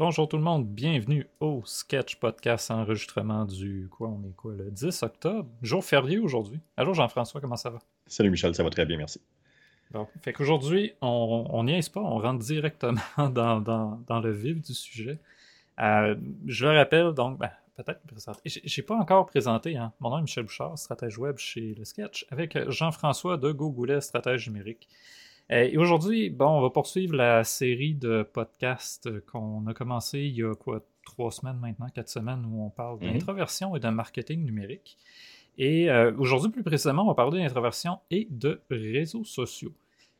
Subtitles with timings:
[0.00, 4.70] Bonjour tout le monde, bienvenue au Sketch Podcast enregistrement du quoi on est quoi le
[4.70, 6.58] 10 octobre, jour férié aujourd'hui.
[6.78, 7.80] Allô Jean-François, comment ça va?
[8.06, 9.20] Salut Michel, ça va très bien, merci.
[9.90, 14.72] Bon, fait qu'aujourd'hui, on n'y est pas, on rentre directement dans, dans, le vif du
[14.72, 15.18] sujet.
[15.78, 18.40] Euh, je le rappelle, donc, ben, peut-être présenter.
[18.46, 19.92] J'ai pas encore présenté, hein.
[20.00, 24.48] mon nom est Michel Bouchard, stratège web chez Le Sketch, avec Jean-François de Gogoulet, stratège
[24.48, 24.88] numérique.
[25.50, 30.36] Euh, et aujourd'hui, bon, on va poursuivre la série de podcasts qu'on a commencé il
[30.36, 33.12] y a quoi, trois semaines maintenant, quatre semaines, où on parle mhm.
[33.12, 34.96] d'introversion et de marketing numérique.
[35.58, 39.72] Et euh, aujourd'hui, plus précisément, on va parler d'introversion et de réseaux sociaux.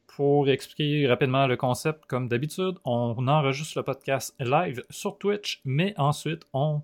[0.08, 5.94] Pour expliquer rapidement le concept, comme d'habitude, on enregistre le podcast live sur Twitch, mais
[5.96, 6.82] ensuite, on,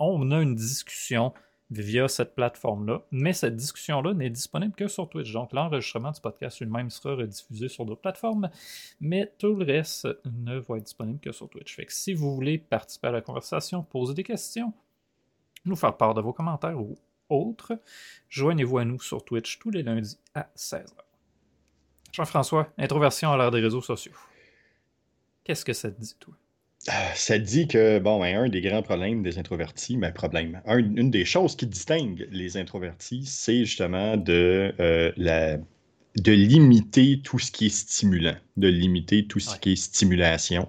[0.00, 1.32] on a une discussion
[1.70, 3.02] via cette plateforme-là.
[3.10, 5.32] Mais cette discussion-là n'est disponible que sur Twitch.
[5.32, 8.50] Donc l'enregistrement du podcast lui-même sera rediffusé sur d'autres plateformes,
[9.00, 11.74] mais tout le reste ne va être disponible que sur Twitch.
[11.74, 14.72] Fait que si vous voulez participer à la conversation, poser des questions,
[15.64, 16.96] nous faire part de vos commentaires ou
[17.28, 17.78] autres,
[18.28, 20.94] joignez-vous à nous sur Twitch tous les lundis à 16h.
[22.12, 24.14] Jean-François, introversion à l'ère des réseaux sociaux.
[25.44, 26.34] Qu'est-ce que ça te dit, toi?
[27.14, 31.24] Ça dit que, bon, ben, un des grands problèmes des introvertis, mais problème, une des
[31.24, 35.58] choses qui distingue les introvertis, c'est justement de, euh, la,
[36.16, 40.68] de limiter tout ce qui est stimulant, de limiter tout ce qui est stimulation.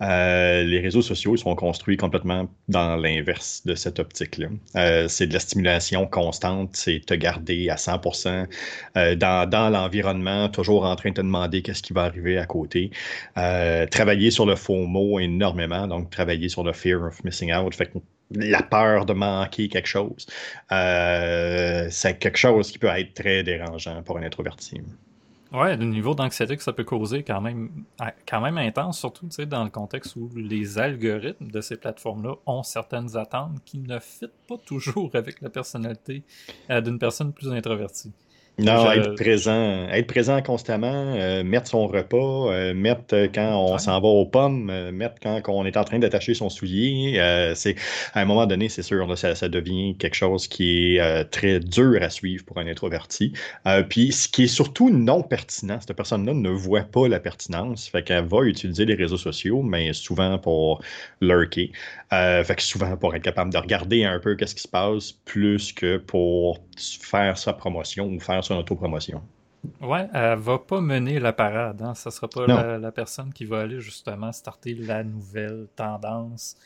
[0.00, 4.48] Euh, les réseaux sociaux sont construits complètement dans l'inverse de cette optique-là.
[4.76, 8.46] Euh, c'est de la stimulation constante, c'est te garder à 100%
[8.96, 12.46] euh, dans, dans l'environnement, toujours en train de te demander qu'est-ce qui va arriver à
[12.46, 12.90] côté.
[13.90, 17.74] travailler sur le faux mot énormément, donc travailler sur le fear of missing out.
[17.74, 17.90] Fait
[18.30, 20.26] la peur de manquer quelque chose,
[20.70, 24.80] c'est quelque chose qui peut être très dérangeant pour un introverti.
[25.50, 27.70] Ouais, le niveau d'anxiété que ça peut causer quand même,
[28.28, 33.16] quand même intense, surtout dans le contexte où les algorithmes de ces plateformes-là ont certaines
[33.16, 36.22] attentes qui ne fitent pas toujours avec la personnalité
[36.68, 38.12] euh, d'une personne plus introvertie.
[38.58, 42.16] Non, être présent, être présent constamment, euh, mettre son repas,
[42.52, 46.00] euh, mettre euh, quand on s'en va aux pommes, mettre quand, on est en train
[46.00, 47.20] d'attacher son soulier.
[47.54, 47.76] c'est
[48.14, 52.02] à un moment donné, c'est sûr, ça, ça, devient quelque chose qui est très dur
[52.02, 53.32] à suivre pour un introverti.
[53.88, 58.02] puis ce qui est surtout non pertinent, cette personne-là ne voit pas la pertinence, fait
[58.02, 60.82] qu'elle va utiliser les réseaux sociaux, mais souvent pour
[61.20, 61.70] lurker.
[62.10, 65.72] fait que souvent pour être capable de regarder un peu qu'est-ce qui se passe, plus
[65.72, 69.22] que pour faire sa promotion ou faire son autopromotion.
[69.80, 71.82] Ouais, elle va pas mener la parade.
[71.82, 71.94] Hein.
[71.94, 72.46] Ça sera pas
[72.78, 76.56] la, personne qui va aller justement starter la nouvelle tendance,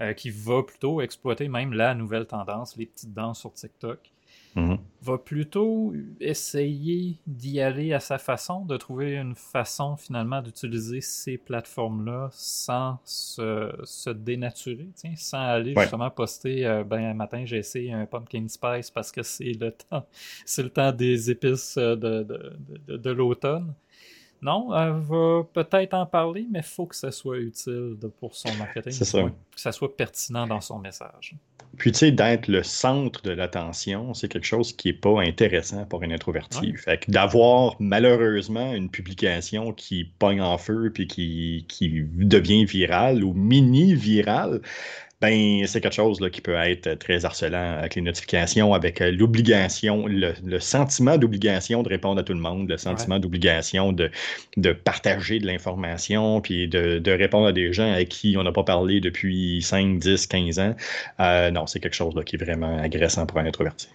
[0.00, 3.98] euh, qui va plutôt exploiter même la nouvelle tendance, les petites danses sur TikTok.
[4.54, 4.78] Mhm.
[5.00, 11.38] va plutôt essayer d'y aller à sa façon, de trouver une façon finalement d'utiliser ces
[11.38, 18.06] plateformes-là sans se, dénaturer, sans aller justement poster euh, ben un matin j'ai essayé un
[18.06, 20.06] pumpkin spice parce que c'est le temps,
[20.44, 22.22] c'est le temps des épices euh, de,
[22.86, 23.74] de, de l'automne.
[24.42, 28.52] Non, elle va peut-être en parler, mais il faut que ça soit utile pour son
[28.56, 28.92] marketing.
[28.92, 29.22] C'est ça.
[29.22, 31.36] Que ça soit pertinent dans son message.
[31.76, 35.86] Puis, tu sais, d'être le centre de l'attention, c'est quelque chose qui n'est pas intéressant
[35.86, 36.74] pour un introverti.
[36.76, 43.24] Fait que d'avoir malheureusement une publication qui pogne en feu puis qui, qui devient virale
[43.24, 44.60] ou mini-virale,
[45.22, 49.12] ben, c'est quelque chose là, qui peut être très harcelant avec les notifications, avec euh,
[49.12, 54.10] l'obligation, le, sentiment d'obligation de répondre à tout le monde, le sentiment d'obligation de,
[54.56, 58.50] de partager de l'information, puis de, de, répondre à des gens à qui on n'a
[58.50, 60.74] pas parlé depuis 5, 10, 15 ans.
[61.20, 63.88] Euh, non, c'est quelque chose là, qui est vraiment agressant pour un introverti.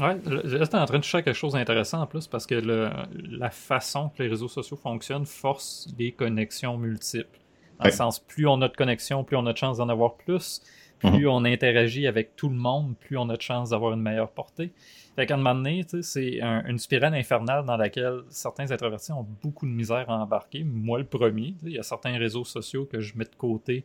[0.00, 2.56] Ouais, là, tu en train de toucher à quelque chose d'intéressant en plus parce que
[2.56, 2.90] le,
[3.30, 7.38] la façon que les réseaux sociaux fonctionnent force des connexions multiples.
[7.84, 10.14] Dans le sens, plus on a de connexion, plus on a de chance d'en avoir
[10.14, 10.62] plus.
[11.00, 11.28] Plus mhm.
[11.28, 14.72] on interagit avec tout le monde, plus on a de chance d'avoir une meilleure portée.
[15.16, 19.66] Fait qu'à un moment donné, c'est une spirale infernale dans laquelle certains introvertis ont beaucoup
[19.66, 20.64] de misère à embarquer.
[20.64, 21.54] Moi, le premier.
[21.62, 23.84] Il y a certains réseaux sociaux que je mets de côté,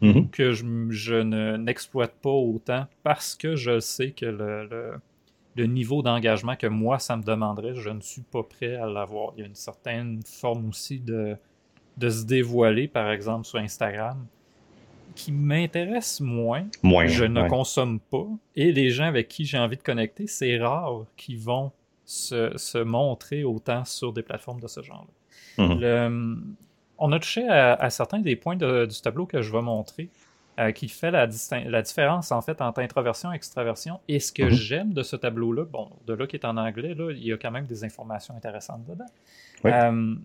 [0.00, 0.30] mhm.
[0.30, 4.92] que je, je n'exploite pas autant parce que je sais que le,
[5.56, 9.32] le niveau d'engagement que moi, ça me demanderait, je ne suis pas prêt à l'avoir.
[9.36, 11.36] Il y a une certaine forme aussi de,
[12.00, 14.26] de se dévoiler, par exemple, sur Instagram,
[15.14, 16.66] qui m'intéresse moins.
[16.82, 17.06] Moins.
[17.06, 18.26] Je ne consomme pas.
[18.56, 21.72] Et les gens avec qui j'ai envie de connecter, c'est rare qui vont
[22.06, 25.12] se, montrer autant sur des plateformes de ce genre-là.
[25.58, 26.56] Mhm.
[26.98, 30.08] on a touché à, certains des points du tableau que je vais montrer.
[30.58, 31.26] Euh, qui fait la,
[31.66, 34.00] la, différence en fait entre introversion et extraversion.
[34.08, 34.50] Et ce que mhm.
[34.50, 37.38] j'aime de ce tableau-là, bon, de là qui est en anglais, là, il y a
[37.38, 39.06] quand même des informations intéressantes dedans.
[39.64, 40.16] Euh,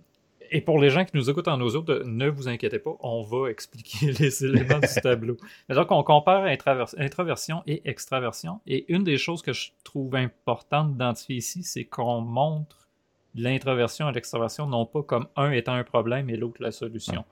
[0.51, 3.47] Et pour les gens qui nous écoutent en audio, ne vous inquiétez pas, on va
[3.49, 5.37] expliquer les éléments du tableau.
[5.69, 8.59] donc, on compare introversion et extraversion.
[8.67, 12.87] Et une des choses que je trouve importante d'identifier ici, c'est qu'on montre
[13.35, 17.25] l'introversion et l'extraversion non pas comme un étant un problème et l'autre la solution.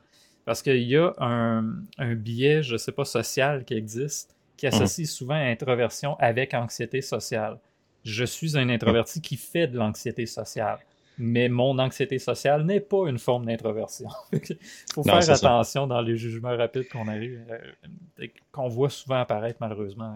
[0.45, 5.09] Parce qu'il y a un, biais, je ne sais pas, social qui existe, qui associe
[5.09, 7.59] souvent introversion avec anxiété sociale.
[8.03, 10.79] Je suis un introverti qui fait de l'anxiété sociale
[11.17, 14.07] mais mon anxiété sociale n'est pas une forme d'introversion.
[14.31, 14.39] Il
[14.93, 17.39] faut faire attention dans les jugements rapides qu'on arrive,
[18.19, 20.15] euh, qu'on voit souvent apparaître malheureusement.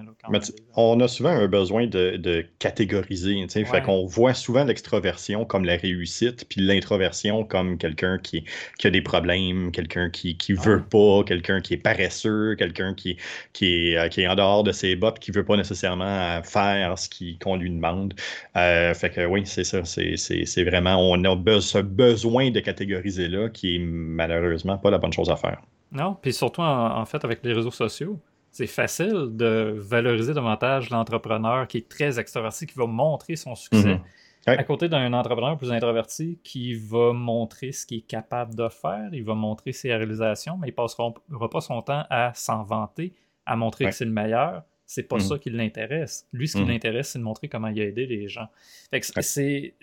[0.75, 3.35] on a souvent un besoin de, catégoriser.
[3.47, 8.43] Fait qu'on voit souvent l'extroversion comme la réussite, puis l'introversion comme quelqu'un qui,
[8.83, 13.17] a des problèmes, quelqu'un qui ne veut pas, quelqu'un qui est paresseux, quelqu'un qui,
[13.53, 16.41] qui, est, euh, qui est en dehors de ses bottes, qui ne veut pas nécessairement
[16.43, 17.09] faire ce
[17.39, 18.13] qu'on lui demande.
[18.55, 19.81] Euh, fait que oui, c'est ça.
[19.83, 25.13] C'est vraiment on a ce besoin de catégoriser là qui est malheureusement pas la bonne
[25.13, 25.61] chose à faire.
[25.91, 28.19] Non, puis surtout en, fait avec les réseaux sociaux,
[28.51, 33.95] c'est facile de valoriser davantage l'entrepreneur qui est très extraverti, qui va montrer son succès.
[33.95, 34.01] Mhm.
[34.45, 39.09] À côté d'un entrepreneur plus introverti qui va montrer ce qu'il est capable de faire,
[39.11, 41.13] il va montrer ses réalisations, mais il ne passera
[41.51, 43.13] pas son temps à s'en vanter,
[43.45, 44.63] à montrer que c'est le meilleur.
[44.87, 45.19] C'est pas mm.
[45.19, 46.25] ça qui l'intéresse.
[46.31, 46.69] Lui, ce qui mm.
[46.69, 48.47] l'intéresse, c'est de montrer comment il a aidé les gens.
[48.91, 49.75] c'est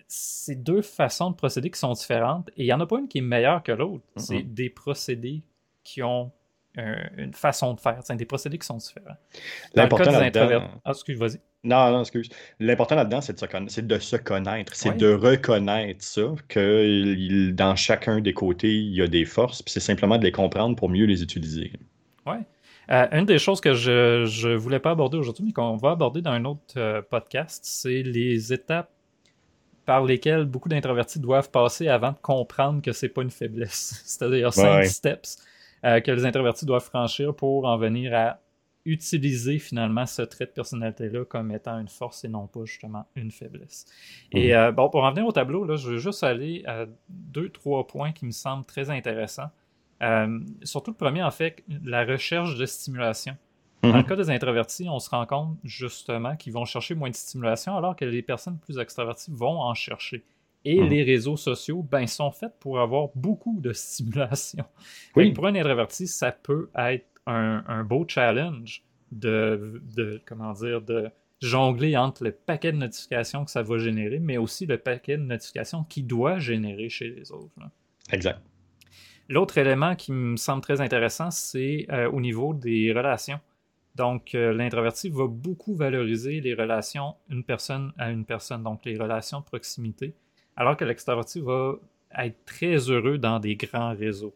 [0.56, 3.18] deux façons de procéder qui sont différentes et il n'y en a pas une qui
[3.18, 4.04] est meilleure que l'autre.
[4.16, 5.42] C'est des procédés
[5.84, 6.32] qui ont
[6.78, 8.00] euh, une façon de faire.
[8.02, 9.16] C'est des procédés qui sont différents.
[9.74, 10.70] L'important là-dedans...
[10.84, 11.38] Ah, excuse, vas-y.
[11.62, 12.28] Non, non, excuse.
[12.58, 14.74] L'important là-dedans, c'est de, de, se connaître.
[14.74, 19.72] C'est de reconnaître ça, que dans chacun des côtés, il y a des forces, puis
[19.72, 21.72] c'est simplement de les comprendre pour mieux les utiliser.
[22.26, 22.36] Oui.
[22.90, 26.22] Euh, une des choses que je ne voulais pas aborder aujourd'hui, mais qu'on va aborder
[26.22, 28.90] dans un autre euh, podcast, c'est les étapes
[29.86, 34.02] par lesquelles beaucoup d'introvertis doivent passer avant de comprendre que c'est pas une faiblesse.
[34.04, 35.38] C'est-à-dire cinq steps
[35.84, 38.40] euh, que les introvertis doivent franchir pour en venir à
[38.86, 43.30] utiliser finalement ce trait de personnalité-là comme étant une force et non pas justement une
[43.30, 43.86] faiblesse.
[44.30, 44.72] Et mhm.
[44.72, 48.12] bon, pour en venir au tableau, là, je veux juste aller à deux, trois points
[48.12, 49.48] qui me semblent très intéressants.
[50.02, 53.36] Euh, surtout le premier, en fait, la recherche de stimulation.
[53.82, 54.06] Dans le mhm.
[54.06, 57.94] cas des introvertis, on se rend compte justement qu'ils vont chercher moins de stimulation alors
[57.94, 60.24] que les personnes plus extraverties vont en chercher.
[60.64, 60.88] Et mhm.
[60.88, 64.64] les réseaux sociaux ben, sont faits pour avoir beaucoup de stimulation.
[65.16, 65.32] Oui.
[65.32, 68.82] Pour un introverti, ça peut être un, beau challenge
[69.12, 69.80] de,
[70.24, 74.64] comment dire, de jongler entre le paquet de notifications que ça va générer, mais aussi
[74.66, 77.52] le paquet de notifications qu'il doit générer chez les autres.
[78.10, 78.40] Exact.
[79.28, 83.40] L'autre élément qui me semble très intéressant, c'est euh, au niveau des relations.
[83.94, 88.98] Donc, euh, l'introverti va beaucoup valoriser les relations une personne à une personne, donc les
[88.98, 90.14] relations de proximité,
[90.56, 91.76] alors que l'extraverti va
[92.18, 94.34] être très heureux dans des grands réseaux.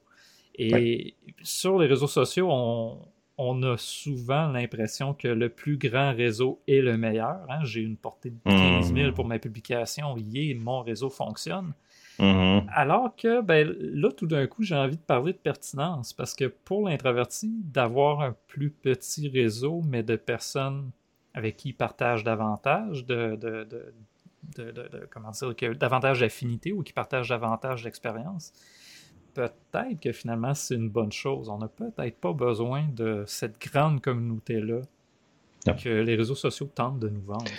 [0.54, 6.80] Et sur les réseaux sociaux, on, a souvent l'impression que le plus grand réseau est
[6.80, 7.38] le meilleur.
[7.48, 7.60] Hein.
[7.62, 9.14] J'ai une portée de 15 000 mmh.
[9.14, 11.72] pour ma publication, yeah, mon réseau fonctionne.
[12.18, 12.66] Mm-hmm.
[12.74, 16.46] Alors que ben, là, tout d'un coup, j'ai envie de parler de pertinence parce que
[16.46, 20.90] pour l'introverti, d'avoir un plus petit réseau, mais de personnes
[21.34, 23.64] avec qui il partage davantage de, de,
[24.56, 28.52] de, comment dire, davantage d'affinité ou qui partagent davantage d'expérience,
[29.34, 31.48] peut-être que finalement c'est une bonne chose.
[31.48, 34.80] On n'a peut-être pas besoin de cette grande communauté-là
[35.82, 37.50] que les réseaux sociaux tentent de nous vendre.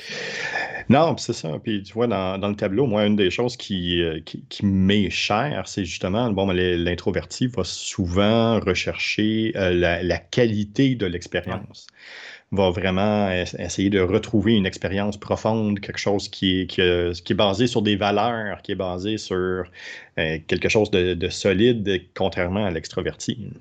[0.89, 1.59] Non, c'est ça.
[1.63, 5.67] Puis tu vois, dans, le tableau, moi, une des choses qui, euh, qui, m'est chère,
[5.67, 11.85] c'est justement, bon, l'introverti va souvent rechercher euh, la, qualité de l'expérience.
[12.51, 17.67] Va vraiment essayer de retrouver une expérience profonde, quelque chose qui est, qui, est basé
[17.67, 23.51] sur des valeurs, qui est basé sur euh, quelque chose de, solide, contrairement à l'extroverti.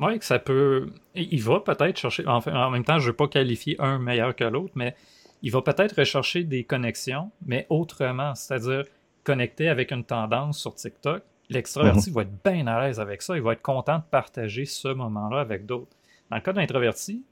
[0.00, 0.90] Oui, que ça peut.
[1.14, 2.24] Il va peut-être chercher.
[2.26, 4.96] en même temps, je ne veux pas qualifier un meilleur que l'autre, mais
[5.42, 8.84] il va peut-être rechercher des connexions, mais autrement, c'est-à-dire
[9.24, 11.22] connecter avec une tendance sur TikTok.
[11.50, 12.14] L'extraverti mhm.
[12.14, 15.40] va être bien à l'aise avec ça, il va être content de partager ce moment-là
[15.40, 15.96] avec d'autres.
[16.30, 17.24] Dans le cas de l'introverti,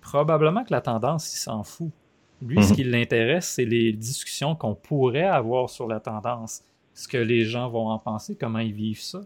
[0.00, 1.90] probablement que la tendance, il s'en fout.
[2.42, 2.76] Lui, ce mhm.
[2.76, 6.62] qui l'intéresse, c'est les discussions qu'on pourrait avoir sur la tendance,
[6.94, 9.20] ce que les gens vont en penser, comment ils vivent ça.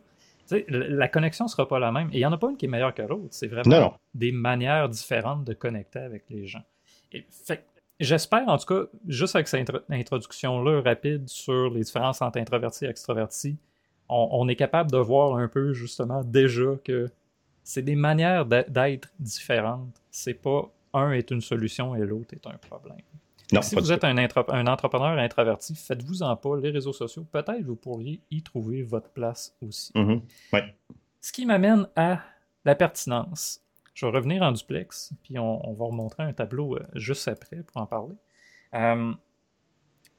[0.68, 2.09] la connexion ne sera pas la même.
[2.09, 3.28] Et il n'y en a pas une qui est meilleure que l'autre.
[3.30, 6.64] C'est vraiment des manières différentes de connecter avec les gens.
[7.12, 7.64] Et, fait,
[8.05, 12.89] J'espère, en tout cas, juste avec cette introduction-là rapide sur les différences entre introverti et
[12.89, 13.57] extroverti,
[14.09, 17.11] on, est capable de voir un peu justement déjà que
[17.63, 20.03] c'est des manières d'être différentes.
[20.11, 22.99] C'est pas un est une solution et l'autre est un problème.
[23.63, 26.57] si vous êtes un, un, entrepreneur introverti, faites-vous-en pas.
[26.59, 29.93] Les réseaux sociaux, peut-être vous pourriez y trouver votre place aussi.
[29.95, 30.21] Mm-hmm.
[31.23, 32.21] Ce qui m'amène à
[32.67, 33.63] la pertinence.
[33.95, 37.81] Je vais revenir en duplex, puis on, va remontrer un tableau euh, juste après pour
[37.81, 38.17] en parler.
[38.75, 39.13] Euh,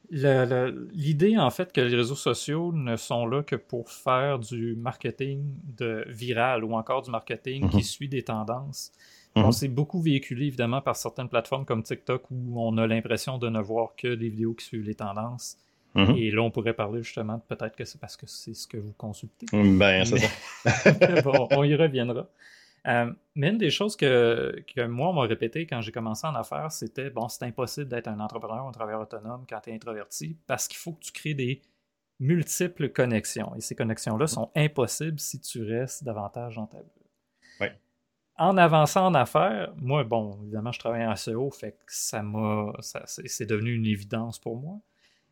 [0.10, 5.44] l'idée, en fait, que les réseaux sociaux ne sont là que pour faire du marketing
[5.78, 7.84] de viral ou encore du marketing qui mm-hmm.
[7.84, 8.92] suit des tendances.
[9.38, 13.50] On s'est beaucoup véhiculé, évidemment, par certaines plateformes comme TikTok où on a l'impression de
[13.50, 15.58] ne voir que des vidéos qui suivent les tendances.
[15.94, 16.18] Mm-hmm.
[16.18, 18.94] Et là, on pourrait parler justement, peut-être que c'est parce que c'est ce que vous
[18.94, 19.46] consultez.
[19.52, 21.22] Ben, c'est ça.
[21.24, 22.30] bon, on y reviendra.
[22.88, 26.36] Euh, mais une des choses que, que moi, on m'a répété quand j'ai commencé en
[26.36, 29.74] affaires, c'était bon, c'est impossible d'être un entrepreneur ou un travailleur autonome quand tu es
[29.74, 31.62] introverti parce qu'il faut que tu crées des
[32.20, 33.56] multiples connexions.
[33.56, 36.90] Et ces connexions-là sont impossibles si tu restes davantage dans ta bulle.
[37.60, 37.76] Ouais
[38.38, 42.74] en avançant en affaires, moi, bon, évidemment, je travaille en SEO, fait que ça m'a.
[42.82, 44.80] c'est devenu une évidence pour moi.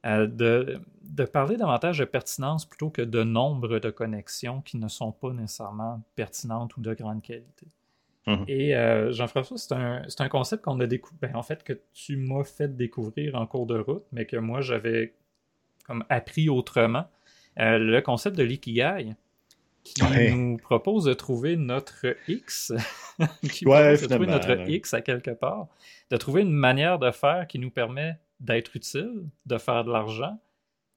[0.05, 4.89] Euh, de, de, parler davantage de pertinence plutôt que de nombre de connexions qui ne
[4.89, 7.67] sont pas nécessairement pertinentes ou de grande qualité.
[8.27, 8.45] Mhm.
[8.47, 12.17] Et euh, Jean-François, c'est un, un, concept qu'on a découvert, ben, en fait, que tu
[12.17, 15.13] m'as fait découvrir en cours de route, mais que moi, j'avais
[15.85, 17.05] comme appris autrement.
[17.59, 19.15] Euh, le concept de l'ikigai
[19.83, 20.01] qui
[20.33, 22.73] nous propose de trouver notre X,
[23.51, 25.67] qui ouais, de trouver notre X à quelque part,
[26.09, 30.39] de trouver une manière de faire qui nous permet d'être utile, de faire de l'argent,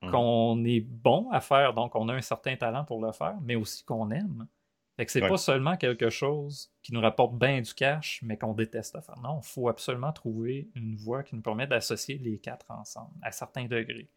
[0.02, 0.10] hmm.
[0.10, 3.54] qu'on est bon à faire, donc on a un certain talent pour le faire, mais
[3.54, 4.46] aussi qu'on aime.
[4.96, 8.54] Fait que c'est pas seulement quelque chose qui nous rapporte bien du cash, mais qu'on
[8.54, 9.18] déteste faire.
[9.22, 13.30] Non, il faut absolument trouver une voie qui nous permet d'associer les quatre ensemble, à
[13.30, 14.08] certains degrés.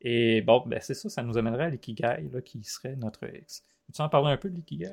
[0.00, 3.64] Et bon, ben c'est ça, ça nous amènerait à l'ikigai, là, qui serait notre X.
[3.94, 4.90] Tu en parler un peu de l'ikigai?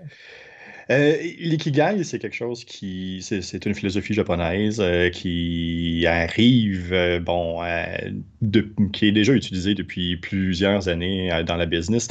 [0.91, 3.19] Euh, l'ikigai, c'est quelque chose qui.
[3.21, 7.61] C'est une philosophie japonaise euh, qui arrive, euh, bon,
[8.91, 12.07] qui est déjà utilisée depuis plusieurs années dans la business.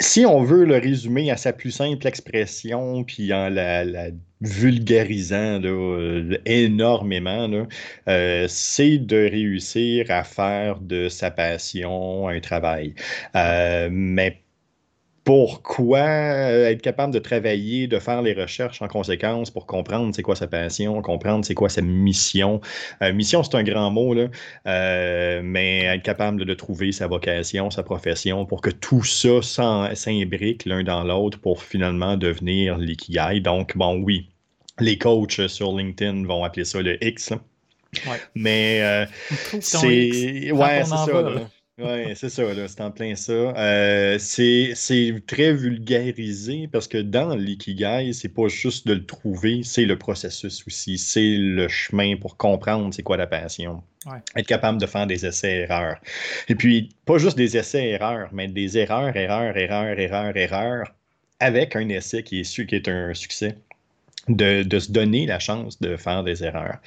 [0.00, 5.60] Si on veut le résumer à sa plus simple expression, puis en la, vulgarisant
[6.46, 7.66] énormément,
[8.46, 12.94] c'est de réussir à faire de sa passion un travail.
[13.34, 14.40] mais
[15.28, 20.22] pourquoi euh, être capable de travailler, de faire les recherches en conséquence pour comprendre c'est
[20.22, 22.62] quoi sa passion, comprendre c'est quoi sa mission.
[23.02, 24.28] Euh, mission, c'est un grand mot, là,
[24.66, 30.64] euh, mais être capable de, trouver sa vocation, sa profession, pour que tout ça s'imbrique
[30.64, 33.40] l'un dans l'autre pour finalement devenir l'ikigai.
[33.40, 34.30] Donc, bon, oui,
[34.80, 37.34] les coachs sur LinkedIn vont appeler ça le X.
[38.34, 39.06] Mais
[39.60, 40.52] c'est...
[40.52, 41.06] Ouais, c'est ça.
[41.80, 43.32] Oui, c'est ça, c'est en plein ça.
[43.32, 49.84] Euh, c'est très vulgarisé parce que dans l'ikigai, c'est pas juste de le trouver, c'est
[49.84, 50.98] le processus aussi.
[50.98, 53.84] C'est le chemin pour comprendre c'est quoi la passion.
[54.34, 55.98] Être capable de faire des essais-erreurs.
[56.48, 60.94] Et puis, pas juste des essais-erreurs, mais des erreurs, erreurs, erreurs, erreurs, erreurs,
[61.38, 63.56] avec un essai qui est, qui est un succès
[64.28, 66.78] de, se donner la chance de faire des erreurs.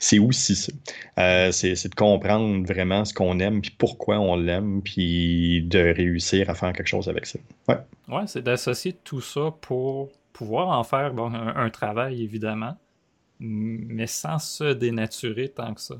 [0.00, 0.72] C'est aussi ça.
[1.18, 6.50] Euh, c'est de comprendre vraiment ce qu'on aime, puis pourquoi on l'aime, puis de réussir
[6.50, 7.38] à faire quelque chose avec ça.
[7.68, 7.78] Ouais,
[8.08, 12.76] ouais c'est d'associer tout ça pour pouvoir en faire bon, un, travail, évidemment,
[13.40, 15.96] mais sans se dénaturer tant que ça.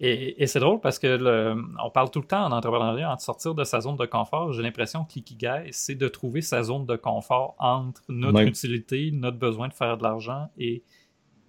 [0.00, 3.62] Et, c'est drôle parce que on parle tout le temps en entrepreneuriat, de sortir de
[3.62, 4.52] sa zone de confort.
[4.52, 9.38] J'ai l'impression que l'ikigai, c'est de trouver sa zone de confort entre notre utilité, notre
[9.38, 10.82] besoin de faire de l'argent et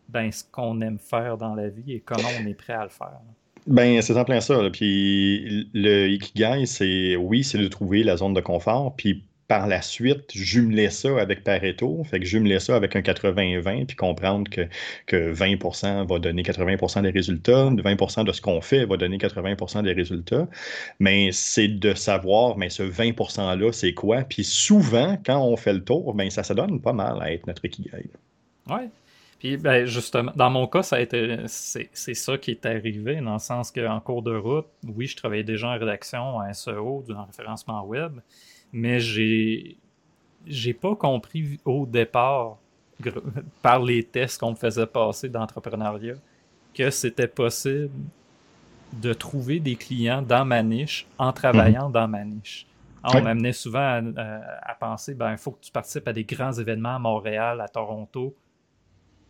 [0.09, 2.89] ben, ce qu'on aime faire dans la vie et comment on est prêt à le
[2.89, 3.19] faire.
[3.65, 4.59] Ben, c'est en plein ça.
[4.71, 8.95] Puis le ikigai, c'est oui, c'est de trouver la zone de confort.
[8.95, 13.85] Puis par la suite, jumeler ça avec Pareto, fait que jumeler ça avec un 80-20,
[13.87, 14.61] puis comprendre que,
[15.05, 19.83] que 20% va donner 80% des résultats, 20% de ce qu'on fait va donner 80%
[19.83, 20.47] des résultats.
[20.99, 24.23] Mais c'est de savoir, mais ce 20%-là, c'est quoi?
[24.23, 27.47] Puis souvent, quand on fait le tour, ben ça se donne pas mal à être
[27.47, 28.09] notre Ikigai.
[28.69, 28.89] Oui.
[29.39, 30.97] Puis ben, justement, dans mon cas, ça
[31.47, 35.43] c'est, ça qui est arrivé, dans le sens qu'en cours de route, oui, je travaillais
[35.43, 38.19] déjà en rédaction, en SEO, en référencement web
[38.73, 39.77] mais j'ai
[40.45, 42.57] j'ai pas compris au départ
[43.61, 46.15] par les tests qu'on me faisait passer d'entrepreneuriat
[46.73, 47.91] que c'était possible
[48.93, 51.93] de trouver des clients dans ma niche en travaillant mhm.
[51.93, 52.67] dans ma niche.
[53.03, 56.95] on m'amenait souvent à, penser ben il faut que tu participes à des grands événements
[56.95, 58.35] à Montréal, à Toronto.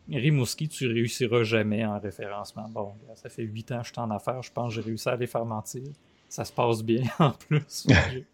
[0.10, 2.68] Rimouski, tu réussiras jamais en référencement.
[2.70, 5.08] Bon, ça fait huit ans que je suis en affaires, je pense que j'ai réussi
[5.08, 5.84] à les faire mentir.
[6.28, 7.88] Ça se passe bien en plus.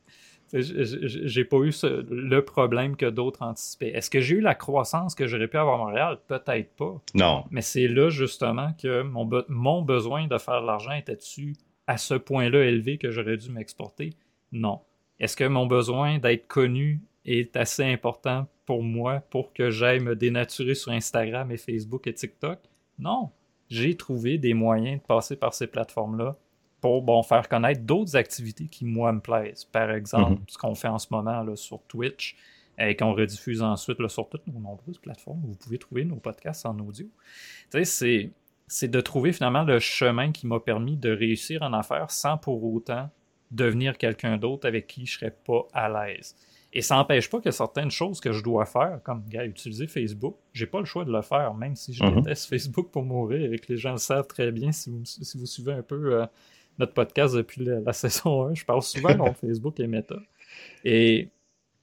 [0.54, 3.90] J'ai pas eu le problème que d'autres anticipaient.
[3.90, 6.20] Est-ce que j'ai eu la croissance que j'aurais pu avoir à Montréal?
[6.28, 7.02] Peut-être pas.
[7.14, 7.46] Non.
[7.52, 11.56] Mais c'est là, justement, que mon, mon besoin de faire de l'argent était-tu
[11.88, 14.14] à ce point-là élevé que j'aurais dû m'exporter?
[14.52, 14.82] Non.
[15.20, 20.16] Est-ce que mon besoin d'être connu est assez important pour moi pour que j'aille me
[20.16, 22.60] dénaturer sur Instagram et Facebook et TikTok?
[22.98, 23.30] Non.
[23.70, 26.36] J'ai trouvé des moyens de passer par ces plateformes-là
[26.82, 29.66] pour bon, faire connaître d'autres activités qui, moi, me plaisent.
[29.66, 30.46] Par exemple, mhm.
[30.48, 32.36] ce qu'on fait en ce moment là, sur Twitch
[32.78, 36.16] et qu'on rediffuse ensuite là, sur toutes nos nombreuses plateformes où vous pouvez trouver nos
[36.16, 37.08] podcasts en audio.
[37.72, 38.32] Tu sais,
[38.68, 42.64] c'est de trouver finalement le chemin qui m'a permis de réussir en affaires sans pour
[42.64, 43.10] autant
[43.52, 46.36] devenir quelqu'un d'autre avec qui je serais pas à l'aise.
[46.72, 50.36] Et ça n'empêche pas que certaines choses que je dois faire, comme gars, utiliser Facebook,
[50.54, 52.22] j'ai pas le choix de le faire, même si je mhm.
[52.22, 55.38] déteste Facebook pour mourir et que les gens le savent très bien si vous, si
[55.38, 56.26] vous suivez un peu euh,
[56.80, 58.56] notre podcast depuis la, saison 1.
[58.56, 60.16] Je parle souvent de Facebook et Meta.
[60.84, 61.30] Et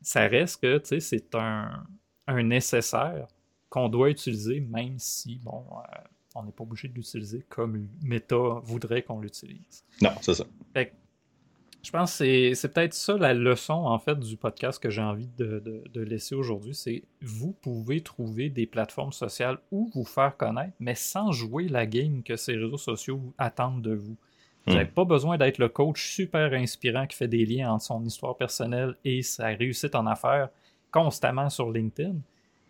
[0.01, 1.85] ça reste que c'est un,
[2.27, 3.29] un, nécessaire
[3.69, 5.99] qu'on doit utiliser, même si, bon, euh,
[6.35, 9.85] on n'est pas obligé de l'utiliser comme Meta voudrait qu'on l'utilise.
[10.01, 10.45] Non, c'est ça.
[10.75, 15.29] je pense que c'est peut-être ça la leçon en fait du podcast que j'ai envie
[15.39, 15.63] de,
[15.93, 16.75] de laisser aujourd'hui.
[16.75, 21.87] C'est vous pouvez trouver des plateformes sociales où vous faire connaître, mais sans jouer la
[21.87, 24.17] game que ces réseaux sociaux attendent de vous.
[24.67, 24.95] Vous n'avez hmm.
[24.95, 28.97] pas besoin d'être le coach super inspirant qui fait des liens entre son histoire personnelle
[29.05, 30.49] et sa réussite en affaires
[30.91, 32.17] constamment sur LinkedIn.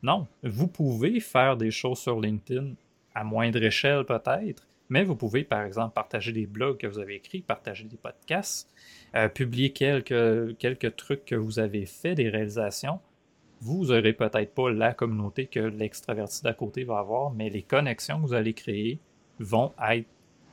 [0.03, 2.75] Non, vous pouvez faire des choses sur LinkedIn
[3.15, 7.17] à moindre échelle peut-être, mais vous pouvez par exemple partager des blogs que vous avez
[7.17, 8.71] écrits, partager des podcasts,
[9.15, 13.01] euh, publier quelques, quelques trucs que vous avez fait, des réalisations.
[13.61, 18.21] Vous n'aurez peut-être pas la communauté que l'extraverti d'à côté va avoir, mais les connexions
[18.21, 19.01] que vous allez créer
[19.39, 20.09] vont être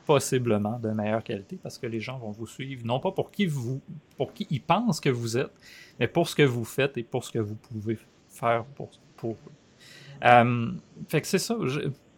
[0.06, 3.46] possiblement de meilleure qualité parce que les gens vont vous suivre, non pas pour qui
[3.46, 3.82] vous
[4.18, 5.52] pour qui ils pensent que vous êtes,
[6.00, 7.98] mais pour ce que vous faites et pour ce que vous pouvez
[8.30, 10.26] faire pour, pour eux.
[10.26, 10.72] Euh,
[11.08, 11.56] fait que c'est ça.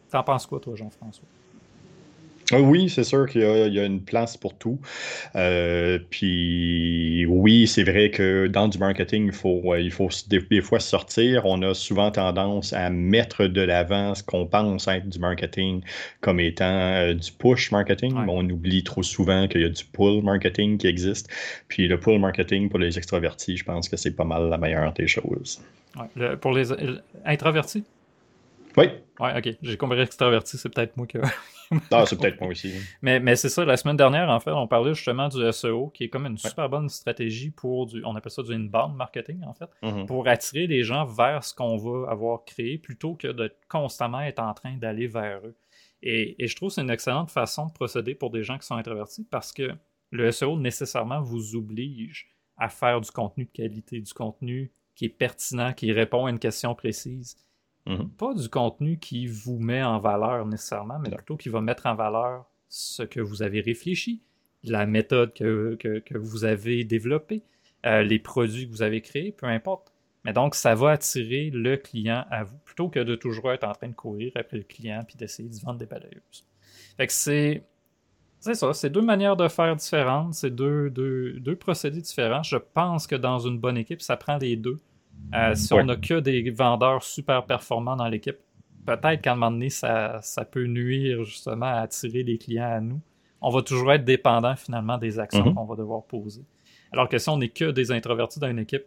[0.09, 1.27] T'en penses quoi, toi, Jean-François?
[2.51, 4.79] Ah oui, c'est sûr qu'il y, a une place pour tout.
[5.35, 10.79] Euh, puis oui, c'est vrai que dans du marketing, il faut, il faut des, fois
[10.79, 11.45] sortir.
[11.45, 15.81] On a souvent tendance à mettre de l'avant ce qu'on pense être du marketing
[16.21, 18.13] comme étant euh, du push marketing.
[18.15, 21.27] On oublie trop souvent qu'il y a du pull marketing qui existe.
[21.67, 24.93] Puis le pull marketing pour les extravertis, je pense que c'est pas mal la meilleure
[24.93, 25.63] des choses.
[26.41, 26.67] pour les
[27.25, 27.83] introvertis?
[28.77, 28.85] Oui.
[29.19, 29.49] Oui, ok.
[29.63, 31.17] J'ai compris extraverti, c'est peut-être moi que.
[31.91, 32.73] ah, c'est peut-être moi aussi.
[33.01, 36.05] Mais, mais c'est ça, la semaine dernière, en fait, on parlait justement du SEO, qui
[36.05, 38.03] est comme une super bonne stratégie pour du.
[38.05, 40.05] On appelle ça du inbound marketing, en fait, mm-hmm.
[40.05, 44.39] pour attirer les gens vers ce qu'on va avoir créé plutôt que de constamment être
[44.39, 45.55] en train d'aller vers eux.
[46.01, 48.65] Et, et je trouve que c'est une excellente façon de procéder pour des gens qui
[48.67, 49.71] sont introvertis parce que
[50.11, 55.09] le SEO nécessairement vous oblige à faire du contenu de qualité, du contenu qui est
[55.09, 57.35] pertinent, qui répond à une question précise.
[57.87, 58.09] Mhm.
[58.17, 61.95] Pas du contenu qui vous met en valeur nécessairement, mais plutôt qui va mettre en
[61.95, 64.21] valeur ce que vous avez réfléchi,
[64.63, 67.43] la méthode que, que, vous avez développée,
[67.85, 69.93] euh, les produits que vous avez créés, peu importe.
[70.23, 73.73] Mais donc, ça va attirer le client à vous, plutôt que de toujours être en
[73.73, 76.47] train de courir après le client puis d'essayer de vendre des balayeuses.
[76.97, 77.63] Fait que c'est.
[78.39, 82.43] C'est ça, c'est deux manières de faire différentes, c'est deux, deux, deux procédés différents.
[82.43, 84.77] Je pense que dans une bonne équipe, ça prend les deux.
[85.33, 88.37] Euh, si on n'a que des vendeurs super performants dans l'équipe,
[88.85, 93.01] peut-être qu'à un moment donné, ça, peut nuire justement à attirer les clients à nous.
[93.41, 95.55] On va toujours être dépendant finalement des actions mhm.
[95.55, 96.43] qu'on va devoir poser.
[96.91, 98.85] Alors que si on n'est que des introvertis dans une équipe,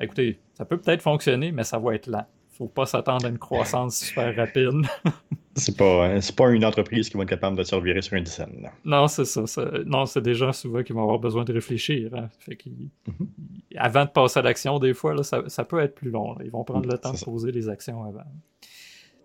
[0.00, 2.26] écoutez, ça peut peut-être fonctionner, mais ça va être lent
[2.60, 4.86] faut pas s'attendre à une croissance super rapide.
[5.56, 8.24] c'est pas, hein, pas une entreprise qui va être capable de se revirer sur une
[8.24, 8.70] dizaine.
[8.84, 9.44] Non, c'est ça,
[9.84, 12.10] Non, c'est des gens souvent qui vont avoir besoin de réfléchir.
[12.14, 12.28] Hein.
[12.46, 13.28] Mhm.
[13.76, 16.36] Avant de passer à l'action, des fois, là, ça, peut être plus long.
[16.44, 18.24] Ils vont prendre le temps de poser les actions avant.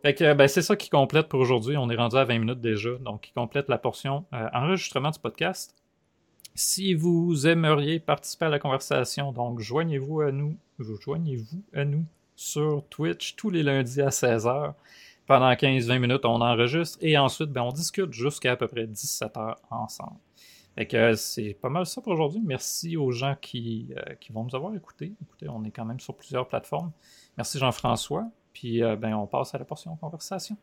[0.01, 1.77] Fait que ben, c'est ça qui complète pour aujourd'hui.
[1.77, 5.19] On est rendu à 20 minutes déjà, donc qui complète la portion euh, enregistrement du
[5.19, 5.75] podcast.
[6.53, 12.83] Si vous aimeriez participer à la conversation, donc joignez-vous à nous, joignez-vous à nous sur
[12.89, 14.73] Twitch tous les lundis à 16h.
[15.27, 19.55] Pendant 15-20 minutes, on enregistre et ensuite, ben, on discute jusqu'à à peu près 17h
[19.71, 20.17] ensemble.
[20.75, 22.41] Fait que c'est pas mal ça pour aujourd'hui.
[22.43, 25.13] Merci aux gens qui, euh, qui, vont nous avoir écoutés.
[25.23, 26.91] Écoutez, on est quand même sur plusieurs plateformes.
[27.37, 28.25] Merci Jean-François.
[28.53, 30.57] Puis euh, ben, on passe à la portion conversation.